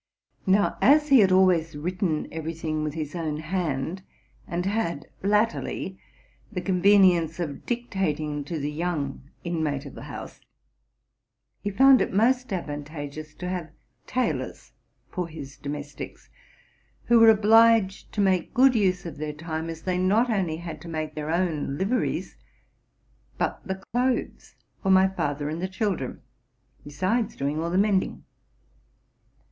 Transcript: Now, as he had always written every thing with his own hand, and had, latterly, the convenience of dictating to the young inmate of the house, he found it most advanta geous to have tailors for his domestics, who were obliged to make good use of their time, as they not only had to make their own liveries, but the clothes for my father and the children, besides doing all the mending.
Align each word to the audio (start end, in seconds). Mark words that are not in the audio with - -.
Now, 0.47 0.79
as 0.81 1.09
he 1.09 1.19
had 1.19 1.31
always 1.31 1.75
written 1.75 2.27
every 2.31 2.55
thing 2.55 2.83
with 2.83 2.95
his 2.95 3.13
own 3.13 3.37
hand, 3.37 4.01
and 4.47 4.65
had, 4.65 5.05
latterly, 5.21 5.99
the 6.51 6.59
convenience 6.59 7.39
of 7.39 7.67
dictating 7.67 8.43
to 8.45 8.57
the 8.57 8.71
young 8.71 9.29
inmate 9.43 9.85
of 9.85 9.93
the 9.93 10.05
house, 10.09 10.39
he 11.61 11.69
found 11.69 12.01
it 12.01 12.11
most 12.11 12.47
advanta 12.47 13.11
geous 13.11 13.37
to 13.37 13.47
have 13.47 13.69
tailors 14.07 14.71
for 15.07 15.27
his 15.27 15.55
domestics, 15.55 16.31
who 17.03 17.19
were 17.19 17.29
obliged 17.29 18.11
to 18.13 18.21
make 18.21 18.55
good 18.55 18.73
use 18.73 19.05
of 19.05 19.19
their 19.19 19.33
time, 19.33 19.69
as 19.69 19.83
they 19.83 19.99
not 19.99 20.31
only 20.31 20.57
had 20.57 20.81
to 20.81 20.87
make 20.87 21.13
their 21.13 21.29
own 21.29 21.77
liveries, 21.77 22.37
but 23.37 23.61
the 23.67 23.83
clothes 23.93 24.55
for 24.81 24.89
my 24.89 25.07
father 25.07 25.47
and 25.47 25.61
the 25.61 25.67
children, 25.67 26.23
besides 26.83 27.35
doing 27.35 27.59
all 27.61 27.69
the 27.69 27.77
mending. 27.77 28.23